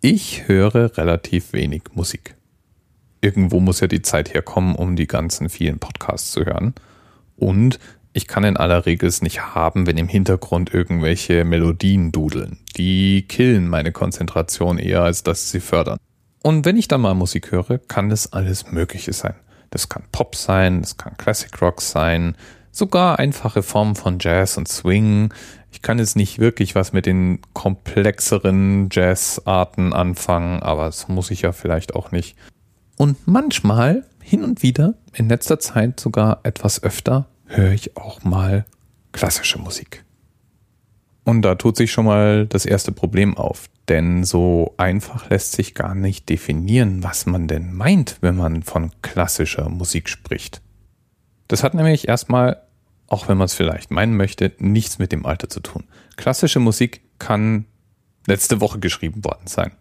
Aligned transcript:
Ich 0.00 0.46
höre 0.46 0.96
relativ 0.96 1.52
wenig 1.52 1.82
Musik. 1.92 2.36
Irgendwo 3.20 3.58
muss 3.58 3.80
ja 3.80 3.88
die 3.88 4.02
Zeit 4.02 4.32
herkommen, 4.32 4.76
um 4.76 4.94
die 4.94 5.08
ganzen 5.08 5.48
vielen 5.48 5.80
Podcasts 5.80 6.30
zu 6.30 6.44
hören. 6.44 6.74
Und 7.34 7.80
ich 8.12 8.28
kann 8.28 8.44
in 8.44 8.56
aller 8.56 8.86
Regel 8.86 9.08
es 9.08 9.22
nicht 9.22 9.56
haben, 9.56 9.88
wenn 9.88 9.98
im 9.98 10.06
Hintergrund 10.06 10.72
irgendwelche 10.72 11.44
Melodien 11.44 12.12
dudeln. 12.12 12.58
Die 12.76 13.22
killen 13.22 13.66
meine 13.66 13.90
Konzentration 13.90 14.78
eher, 14.78 15.02
als 15.02 15.24
dass 15.24 15.50
sie 15.50 15.60
fördern. 15.60 15.98
Und 16.44 16.64
wenn 16.64 16.76
ich 16.76 16.86
dann 16.86 17.00
mal 17.00 17.14
Musik 17.14 17.50
höre, 17.50 17.78
kann 17.78 18.08
das 18.08 18.32
alles 18.32 18.70
Mögliche 18.70 19.12
sein. 19.12 19.34
Das 19.70 19.88
kann 19.88 20.04
Pop 20.12 20.36
sein, 20.36 20.80
das 20.80 20.96
kann 20.96 21.16
Classic 21.16 21.60
Rock 21.60 21.82
sein, 21.82 22.36
sogar 22.78 23.18
einfache 23.18 23.62
Formen 23.62 23.94
von 23.94 24.18
Jazz 24.20 24.56
und 24.56 24.68
Swing. 24.68 25.34
Ich 25.70 25.82
kann 25.82 25.98
jetzt 25.98 26.16
nicht 26.16 26.38
wirklich 26.38 26.74
was 26.74 26.92
mit 26.92 27.06
den 27.06 27.40
komplexeren 27.52 28.88
Jazzarten 28.90 29.92
anfangen, 29.92 30.62
aber 30.62 30.86
das 30.86 31.08
muss 31.08 31.30
ich 31.30 31.42
ja 31.42 31.52
vielleicht 31.52 31.94
auch 31.94 32.12
nicht. 32.12 32.36
Und 32.96 33.26
manchmal, 33.26 34.04
hin 34.22 34.42
und 34.42 34.62
wieder, 34.62 34.94
in 35.12 35.28
letzter 35.28 35.58
Zeit 35.58 36.00
sogar 36.00 36.40
etwas 36.44 36.82
öfter, 36.82 37.26
höre 37.46 37.72
ich 37.72 37.96
auch 37.96 38.24
mal 38.24 38.64
klassische 39.12 39.58
Musik. 39.58 40.04
Und 41.24 41.42
da 41.42 41.56
tut 41.56 41.76
sich 41.76 41.92
schon 41.92 42.06
mal 42.06 42.46
das 42.46 42.64
erste 42.64 42.90
Problem 42.90 43.36
auf, 43.36 43.68
denn 43.88 44.24
so 44.24 44.72
einfach 44.78 45.28
lässt 45.28 45.52
sich 45.52 45.74
gar 45.74 45.94
nicht 45.94 46.28
definieren, 46.28 47.02
was 47.02 47.26
man 47.26 47.48
denn 47.48 47.74
meint, 47.74 48.16
wenn 48.22 48.36
man 48.36 48.62
von 48.62 48.92
klassischer 49.02 49.68
Musik 49.68 50.08
spricht. 50.08 50.62
Das 51.48 51.62
hat 51.62 51.74
nämlich 51.74 52.08
erstmal 52.08 52.62
auch 53.08 53.28
wenn 53.28 53.38
man 53.38 53.46
es 53.46 53.54
vielleicht 53.54 53.90
meinen 53.90 54.16
möchte, 54.16 54.52
nichts 54.58 54.98
mit 54.98 55.12
dem 55.12 55.26
Alter 55.26 55.48
zu 55.48 55.60
tun. 55.60 55.84
Klassische 56.16 56.60
Musik 56.60 57.00
kann 57.18 57.64
letzte 58.26 58.60
Woche 58.60 58.78
geschrieben 58.78 59.24
worden 59.24 59.46
sein. 59.46 59.72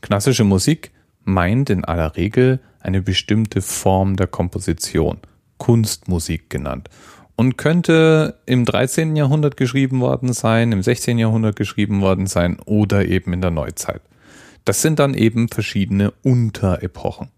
Klassische 0.00 0.44
Musik 0.44 0.90
meint 1.22 1.70
in 1.70 1.84
aller 1.84 2.16
Regel 2.16 2.60
eine 2.80 3.00
bestimmte 3.00 3.62
Form 3.62 4.16
der 4.16 4.26
Komposition, 4.26 5.18
Kunstmusik 5.56 6.50
genannt, 6.50 6.90
und 7.36 7.56
könnte 7.56 8.38
im 8.46 8.64
13. 8.64 9.16
Jahrhundert 9.16 9.56
geschrieben 9.56 10.00
worden 10.00 10.32
sein, 10.32 10.72
im 10.72 10.82
16. 10.82 11.18
Jahrhundert 11.18 11.56
geschrieben 11.56 12.00
worden 12.00 12.26
sein 12.26 12.58
oder 12.64 13.06
eben 13.06 13.32
in 13.32 13.40
der 13.40 13.50
Neuzeit. 13.50 14.02
Das 14.64 14.82
sind 14.82 14.98
dann 14.98 15.14
eben 15.14 15.48
verschiedene 15.48 16.12
Unterepochen. 16.22 17.28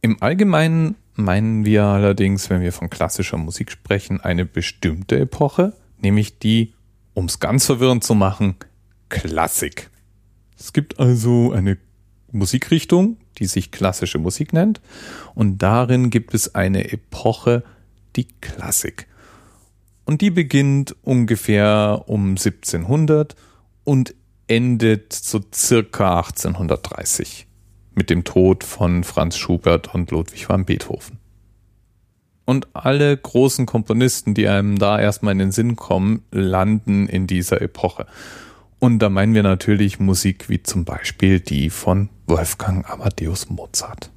Im 0.00 0.22
Allgemeinen 0.22 0.96
meinen 1.16 1.64
wir 1.64 1.84
allerdings, 1.84 2.50
wenn 2.50 2.60
wir 2.60 2.72
von 2.72 2.90
klassischer 2.90 3.36
Musik 3.36 3.70
sprechen, 3.70 4.20
eine 4.20 4.44
bestimmte 4.44 5.18
Epoche, 5.18 5.72
nämlich 6.00 6.38
die, 6.38 6.74
um 7.14 7.26
es 7.26 7.40
ganz 7.40 7.66
verwirrend 7.66 8.04
zu 8.04 8.14
machen, 8.14 8.56
Klassik. 9.08 9.90
Es 10.58 10.72
gibt 10.72 10.98
also 10.98 11.52
eine 11.52 11.78
Musikrichtung, 12.32 13.18
die 13.38 13.46
sich 13.46 13.70
klassische 13.70 14.18
Musik 14.18 14.52
nennt, 14.52 14.80
und 15.34 15.58
darin 15.58 16.10
gibt 16.10 16.34
es 16.34 16.54
eine 16.54 16.92
Epoche, 16.92 17.62
die 18.16 18.26
Klassik. 18.40 19.06
Und 20.04 20.20
die 20.20 20.30
beginnt 20.30 20.94
ungefähr 21.02 22.04
um 22.06 22.30
1700 22.30 23.34
und 23.84 24.14
endet 24.46 25.12
so 25.12 25.40
circa 25.52 26.18
1830 26.18 27.46
mit 27.96 28.10
dem 28.10 28.22
Tod 28.22 28.62
von 28.62 29.02
Franz 29.02 29.36
Schubert 29.36 29.92
und 29.92 30.12
Ludwig 30.12 30.48
van 30.48 30.64
Beethoven. 30.64 31.18
Und 32.44 32.68
alle 32.74 33.16
großen 33.16 33.66
Komponisten, 33.66 34.34
die 34.34 34.46
einem 34.46 34.78
da 34.78 35.00
erstmal 35.00 35.32
in 35.32 35.40
den 35.40 35.50
Sinn 35.50 35.74
kommen, 35.74 36.22
landen 36.30 37.08
in 37.08 37.26
dieser 37.26 37.60
Epoche. 37.60 38.06
Und 38.78 39.00
da 39.00 39.08
meinen 39.08 39.34
wir 39.34 39.42
natürlich 39.42 39.98
Musik 39.98 40.48
wie 40.48 40.62
zum 40.62 40.84
Beispiel 40.84 41.40
die 41.40 41.70
von 41.70 42.08
Wolfgang 42.26 42.88
Amadeus 42.88 43.48
Mozart. 43.48 44.12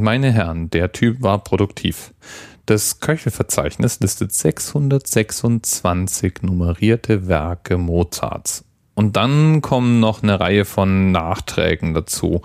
Meine 0.00 0.32
Herren, 0.32 0.70
der 0.70 0.92
Typ 0.92 1.20
war 1.20 1.42
produktiv. 1.42 2.14
Das 2.66 3.00
Köchelverzeichnis 3.00 4.00
listet 4.00 4.32
626 4.32 6.42
nummerierte 6.42 7.26
Werke 7.26 7.76
Mozarts. 7.76 8.64
Und 8.94 9.16
dann 9.16 9.62
kommen 9.62 10.00
noch 10.00 10.22
eine 10.22 10.38
Reihe 10.38 10.64
von 10.64 11.10
Nachträgen 11.10 11.94
dazu. 11.94 12.42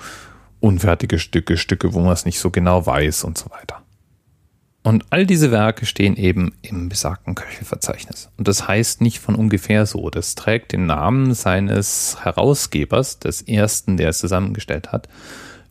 Unfertige 0.59 1.19
Stücke, 1.19 1.57
Stücke, 1.57 1.93
wo 1.93 1.99
man 1.99 2.13
es 2.13 2.25
nicht 2.25 2.39
so 2.39 2.49
genau 2.49 2.85
weiß 2.85 3.25
und 3.25 3.37
so 3.37 3.51
weiter. 3.51 3.83
Und 4.87 5.03
all 5.09 5.25
diese 5.25 5.51
Werke 5.51 5.85
stehen 5.85 6.15
eben 6.15 6.53
im 6.61 6.87
besagten 6.87 7.35
Köchelverzeichnis. 7.35 8.29
Und 8.37 8.47
das 8.47 8.69
heißt 8.69 9.01
nicht 9.01 9.19
von 9.19 9.35
ungefähr 9.35 9.85
so. 9.85 10.09
Das 10.09 10.35
trägt 10.35 10.71
den 10.71 10.85
Namen 10.85 11.33
seines 11.33 12.23
Herausgebers, 12.23 13.19
des 13.19 13.41
ersten, 13.41 13.97
der 13.97 14.09
es 14.09 14.19
zusammengestellt 14.19 14.93
hat, 14.93 15.09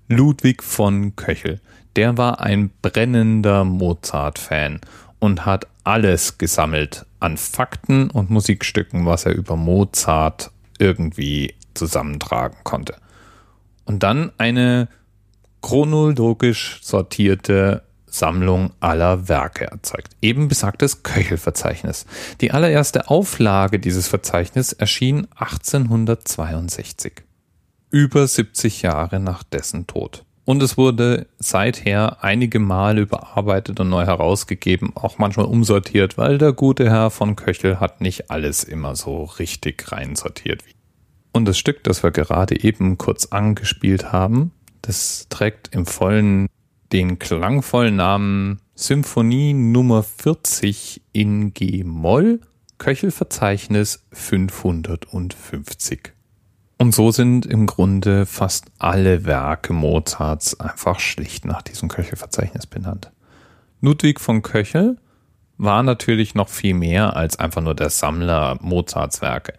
Ludwig 0.09 0.63
von 0.63 1.17
Köchel 1.17 1.61
der 1.97 2.19
war 2.19 2.41
ein 2.41 2.71
brennender 2.83 3.65
Mozart-Fan 3.65 4.81
und 5.19 5.47
hat 5.47 5.67
alles 5.83 6.39
gesammelt 6.39 7.07
an 7.21 7.39
Fakten 7.39 8.11
und 8.11 8.31
Musikstücken, 8.31 9.07
was 9.07 9.25
er 9.25 9.35
über 9.35 9.57
Mozart 9.57 10.51
irgendwie 10.79 11.55
zusammentragen 11.75 12.59
konnte. 12.65 12.97
Und 13.87 14.03
dann 14.03 14.31
eine 14.37 14.89
chronologisch 15.63 16.81
sortierte 16.83 17.83
Sammlung 18.07 18.73
aller 18.81 19.29
Werke 19.29 19.67
erzeugt. 19.67 20.11
Eben 20.21 20.49
besagtes 20.49 21.03
Köchelverzeichnis. 21.03 22.07
Die 22.41 22.51
allererste 22.51 23.09
Auflage 23.09 23.79
dieses 23.79 24.07
Verzeichnisses 24.07 24.75
erschien 24.75 25.29
1862. 25.37 27.23
Über 27.97 28.27
70 28.27 28.83
Jahre 28.83 29.21
nach 29.21 29.43
dessen 29.43 29.87
Tod. 29.87 30.27
Und 30.45 30.63
es 30.63 30.77
wurde 30.77 31.29
seither 31.39 32.23
einige 32.23 32.59
Male 32.59 33.01
überarbeitet 33.01 33.81
und 33.81 33.89
neu 33.89 34.05
herausgegeben, 34.05 34.95
auch 34.95 35.17
manchmal 35.17 35.47
umsortiert, 35.47 36.19
weil 36.19 36.37
der 36.37 36.53
gute 36.53 36.91
Herr 36.91 37.09
von 37.09 37.37
Köchel 37.37 37.81
hat 37.81 38.03
nicht 38.03 38.31
alles 38.31 38.65
immer 38.65 38.97
so 38.97 39.25
richtig 39.25 39.91
reinsortiert. 39.91 40.63
Und 41.33 41.47
das 41.47 41.57
Stück, 41.57 41.85
das 41.85 42.03
wir 42.03 42.11
gerade 42.11 42.63
eben 42.63 42.99
kurz 42.99 43.33
angespielt 43.33 44.13
haben, 44.13 44.53
das 44.83 45.29
trägt 45.31 45.75
im 45.75 45.87
vollen 45.87 46.49
den 46.93 47.19
klangvollen 47.19 47.97
Namen 47.97 48.61
Symphonie 48.75 49.55
Nummer 49.55 50.03
40 50.03 51.01
in 51.15 51.55
G-Moll, 51.55 52.43
Köchelverzeichnis 52.77 54.05
550. 54.13 56.16
Und 56.79 56.95
so 56.95 57.11
sind 57.11 57.47
im 57.47 57.67
Grunde 57.67 58.27
fast 58.27 58.67
alle 58.79 59.25
Werke 59.25 59.73
Mozarts 59.73 60.61
einfach 60.61 61.01
schlicht 61.01 61.47
nach 61.47 61.63
diesem 61.63 61.89
Köchelverzeichnis 61.89 62.67
benannt. 62.67 63.11
Ludwig 63.81 64.21
von 64.21 64.43
Köchel 64.43 64.99
war 65.57 65.83
natürlich 65.83 66.35
noch 66.35 66.51
viel 66.51 66.75
mehr 66.75 67.17
als 67.17 67.39
einfach 67.39 67.63
nur 67.63 67.75
der 67.75 67.89
Sammler 67.89 68.59
Mozarts 68.61 69.23
Werke. 69.23 69.55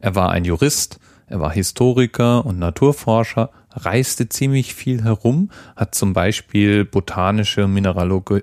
Er 0.00 0.16
war 0.16 0.30
ein 0.30 0.44
Jurist, 0.44 0.98
er 1.28 1.40
war 1.40 1.52
Historiker 1.52 2.44
und 2.44 2.58
Naturforscher, 2.58 3.50
reiste 3.70 4.28
ziemlich 4.28 4.74
viel 4.74 5.04
herum, 5.04 5.50
hat 5.76 5.94
zum 5.94 6.12
Beispiel 6.12 6.84
botanische, 6.84 7.68
mineralogische 7.68 8.42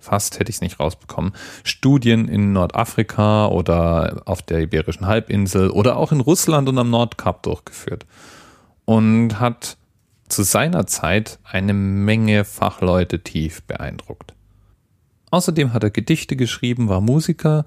fast 0.00 0.40
hätte 0.40 0.50
ich 0.50 0.56
es 0.56 0.62
nicht 0.62 0.80
rausbekommen, 0.80 1.32
Studien 1.62 2.26
in 2.26 2.52
Nordafrika 2.52 3.46
oder 3.46 4.22
auf 4.24 4.42
der 4.42 4.60
Iberischen 4.60 5.06
Halbinsel 5.06 5.70
oder 5.70 5.96
auch 5.96 6.10
in 6.10 6.20
Russland 6.20 6.68
und 6.68 6.78
am 6.78 6.90
Nordkap 6.90 7.42
durchgeführt 7.42 8.06
und 8.86 9.38
hat 9.38 9.76
zu 10.28 10.42
seiner 10.42 10.86
Zeit 10.86 11.38
eine 11.44 11.74
Menge 11.74 12.44
Fachleute 12.44 13.22
tief 13.22 13.62
beeindruckt. 13.62 14.34
Außerdem 15.30 15.72
hat 15.72 15.84
er 15.84 15.90
Gedichte 15.90 16.34
geschrieben, 16.34 16.88
war 16.88 17.00
Musiker 17.00 17.64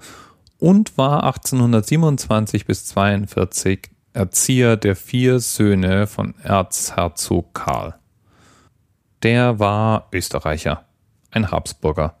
und 0.58 0.98
war 0.98 1.24
1827 1.24 2.66
bis 2.66 2.84
42 2.86 3.90
Erzieher 4.14 4.76
der 4.76 4.94
vier 4.94 5.40
Söhne 5.40 6.06
von 6.06 6.34
Erzherzog 6.40 7.52
Karl. 7.52 7.94
Der 9.24 9.58
war 9.58 10.08
Österreicher, 10.12 10.84
ein 11.32 11.50
Habsburger 11.50 12.14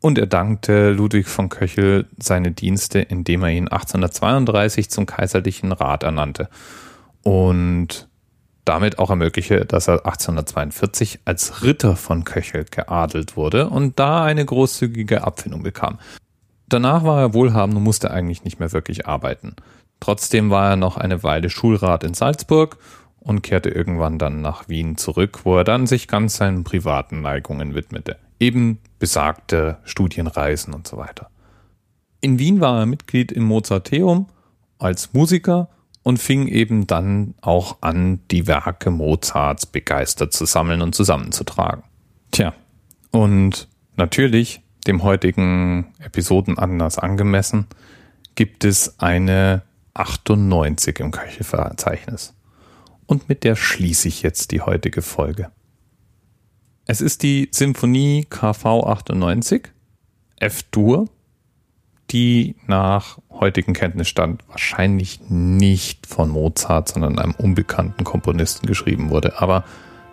und 0.00 0.18
er 0.18 0.26
dankte 0.26 0.92
Ludwig 0.92 1.26
von 1.26 1.48
Köchel 1.48 2.06
seine 2.16 2.52
Dienste, 2.52 3.00
indem 3.00 3.42
er 3.42 3.50
ihn 3.50 3.66
1832 3.66 4.88
zum 4.88 5.06
kaiserlichen 5.06 5.72
Rat 5.72 6.04
ernannte. 6.04 6.48
Und 7.24 8.08
damit 8.64 9.00
auch 9.00 9.10
ermögliche, 9.10 9.64
dass 9.64 9.88
er 9.88 10.06
1842 10.06 11.22
als 11.24 11.64
Ritter 11.64 11.96
von 11.96 12.22
Köchel 12.22 12.66
geadelt 12.70 13.36
wurde 13.36 13.68
und 13.68 13.98
da 13.98 14.22
eine 14.22 14.44
großzügige 14.44 15.24
Abfindung 15.24 15.64
bekam. 15.64 15.98
Danach 16.68 17.02
war 17.02 17.20
er 17.20 17.34
wohlhabend 17.34 17.76
und 17.78 17.82
musste 17.82 18.12
eigentlich 18.12 18.44
nicht 18.44 18.60
mehr 18.60 18.72
wirklich 18.72 19.08
arbeiten. 19.08 19.56
Trotzdem 20.00 20.50
war 20.50 20.70
er 20.70 20.76
noch 20.76 20.96
eine 20.96 21.22
Weile 21.22 21.50
Schulrat 21.50 22.04
in 22.04 22.14
Salzburg 22.14 22.78
und 23.20 23.42
kehrte 23.42 23.70
irgendwann 23.70 24.18
dann 24.18 24.40
nach 24.40 24.68
Wien 24.68 24.96
zurück, 24.96 25.40
wo 25.44 25.56
er 25.56 25.64
dann 25.64 25.86
sich 25.86 26.06
ganz 26.06 26.36
seinen 26.36 26.64
privaten 26.64 27.22
Neigungen 27.22 27.74
widmete. 27.74 28.18
Eben 28.38 28.78
besagte 28.98 29.78
Studienreisen 29.84 30.74
und 30.74 30.86
so 30.86 30.96
weiter. 30.96 31.28
In 32.20 32.38
Wien 32.38 32.60
war 32.60 32.80
er 32.80 32.86
Mitglied 32.86 33.32
im 33.32 33.44
Mozarteum 33.44 34.26
als 34.78 35.12
Musiker 35.12 35.68
und 36.02 36.18
fing 36.18 36.46
eben 36.46 36.86
dann 36.86 37.34
auch 37.40 37.78
an, 37.80 38.20
die 38.30 38.46
Werke 38.46 38.90
Mozarts 38.90 39.66
begeistert 39.66 40.32
zu 40.32 40.44
sammeln 40.44 40.82
und 40.82 40.94
zusammenzutragen. 40.94 41.82
Tja, 42.30 42.54
und 43.10 43.66
natürlich, 43.96 44.60
dem 44.86 45.02
heutigen 45.02 45.94
Episodenanlass 45.98 46.98
angemessen, 46.98 47.66
gibt 48.36 48.64
es 48.64 49.00
eine 49.00 49.62
98 49.98 51.00
im 51.00 51.10
Köchelverzeichnis. 51.10 52.34
Und 53.06 53.28
mit 53.28 53.44
der 53.44 53.56
schließe 53.56 54.08
ich 54.08 54.22
jetzt 54.22 54.50
die 54.50 54.60
heutige 54.60 55.02
Folge. 55.02 55.50
Es 56.86 57.00
ist 57.00 57.22
die 57.22 57.48
Symphonie 57.52 58.26
KV 58.28 58.84
98, 58.86 59.68
F-Dur, 60.38 61.08
die 62.10 62.56
nach 62.66 63.18
heutigem 63.30 63.74
Kenntnisstand 63.74 64.44
wahrscheinlich 64.48 65.20
nicht 65.28 66.06
von 66.06 66.28
Mozart, 66.28 66.88
sondern 66.88 67.18
einem 67.18 67.34
unbekannten 67.34 68.04
Komponisten 68.04 68.66
geschrieben 68.66 69.10
wurde. 69.10 69.40
Aber 69.40 69.64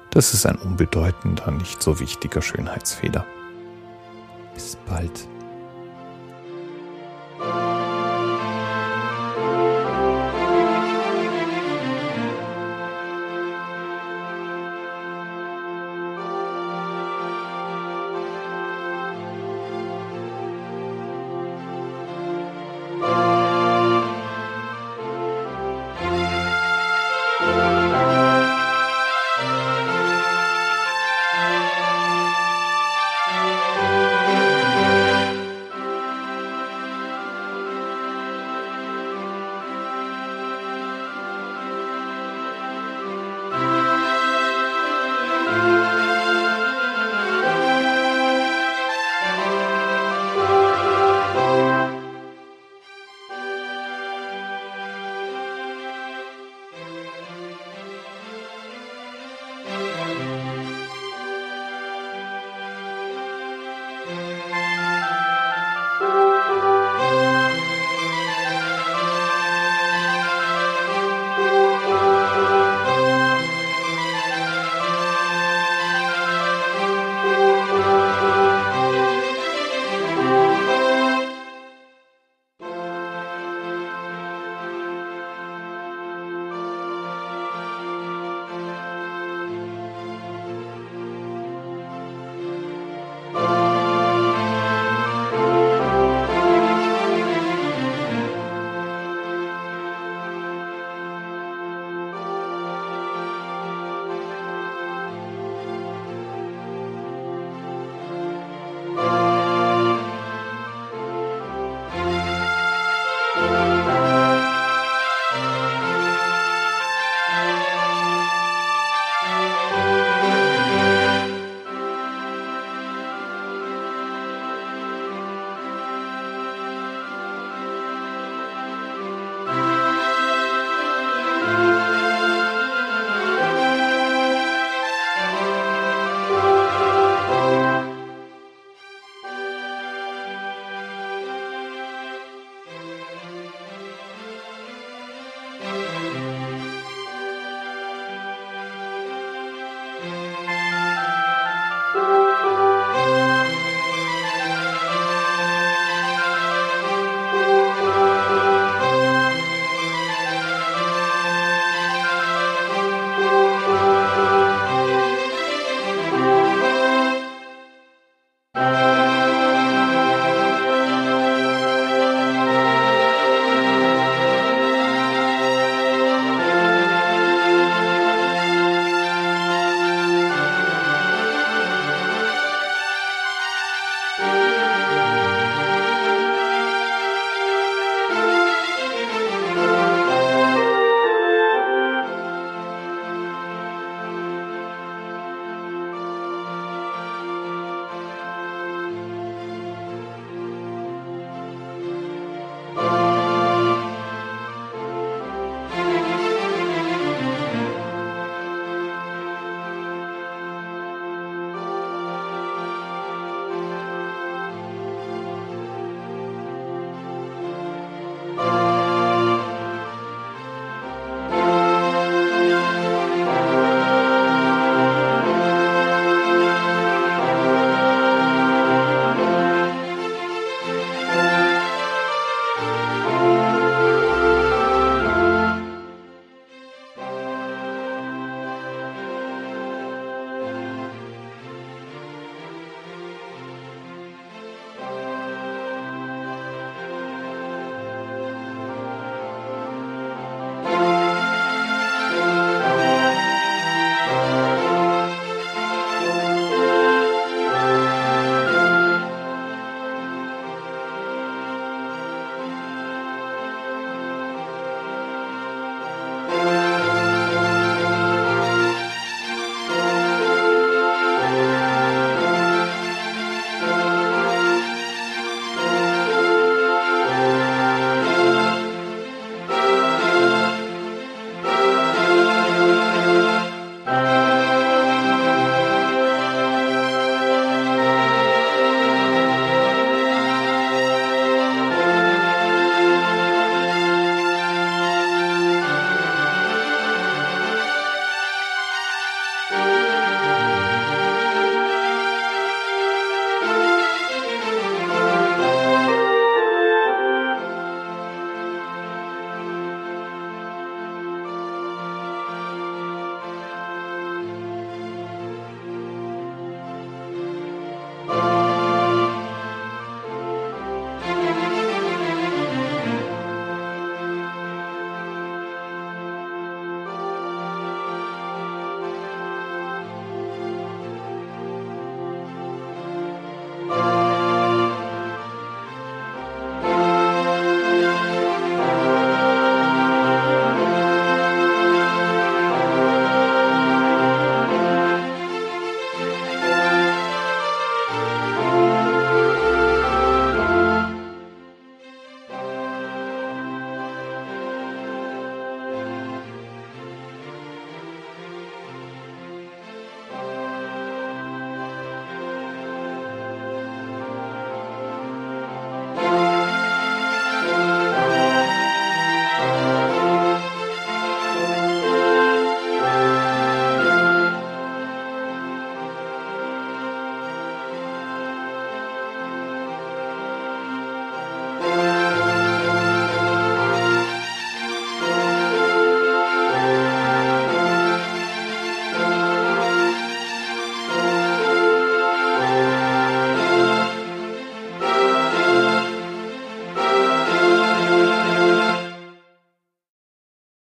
das 0.09 0.33
ist 0.33 0.45
ein 0.45 0.55
unbedeutender, 0.55 1.51
nicht 1.51 1.81
so 1.81 1.99
wichtiger 1.99 2.41
Schönheitsfehler. 2.41 3.25
Bis 4.53 4.77
bald. 4.87 5.27